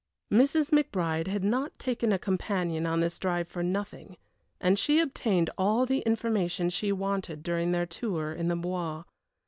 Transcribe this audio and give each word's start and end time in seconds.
Mrs. 0.33 0.71
McBride 0.71 1.27
had 1.27 1.43
not 1.43 1.77
taken 1.77 2.11
a 2.11 2.17
companion 2.17 2.87
on 2.87 3.01
this 3.01 3.19
drive 3.19 3.47
for 3.47 3.61
nothing, 3.61 4.17
and 4.59 4.79
she 4.79 4.99
obtained 4.99 5.51
all 5.59 5.85
the 5.85 5.99
information 5.99 6.71
she 6.71 6.91
wanted 6.91 7.43
during 7.43 7.71
their 7.71 7.85
tour 7.85 8.33
in 8.33 8.47
the 8.47 8.55
Bois. 8.55 9.03